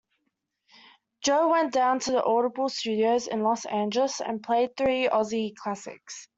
[1.21, 6.27] Joe went down to Audible Studios in Los Angeles and played three Ozzy classics.